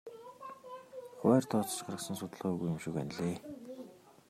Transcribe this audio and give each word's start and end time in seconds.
Хувиар 1.19 1.45
тооцож 1.51 1.79
гаргасан 1.85 2.15
судалгаа 2.17 2.51
үгүй 2.53 2.67
юм 2.71 2.79
шиг 2.83 2.93
байна 2.97 3.13
лээ. 3.17 3.37